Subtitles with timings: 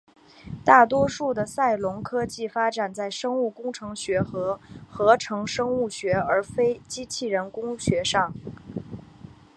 [0.65, 8.33] 大多数的赛隆科技发展在生物工程学和合成生物学而非机器人工学上。